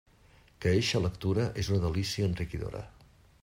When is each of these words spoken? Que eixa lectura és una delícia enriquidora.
Que 0.63 0.71
eixa 0.77 1.03
lectura 1.03 1.45
és 1.65 1.71
una 1.75 1.85
delícia 1.87 2.29
enriquidora. 2.33 2.83